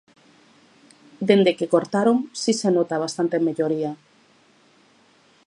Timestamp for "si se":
2.41-2.69